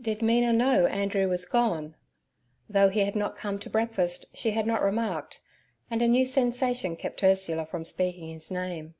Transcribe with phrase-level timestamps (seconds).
[0.00, 1.96] Did Mina know Andrew was gone?
[2.68, 5.40] Though he had not come to breakfast, she had not remarked,
[5.90, 8.94] and a new sensation kept Ursula from speaking his name.